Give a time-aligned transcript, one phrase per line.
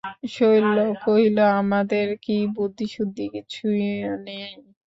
[0.29, 3.65] শৈল কহিল, আমাদের কি বুদ্ধিশুদ্ধি কিছু
[4.25, 4.43] নাই?